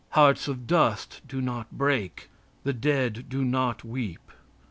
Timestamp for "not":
1.41-1.69, 3.45-3.83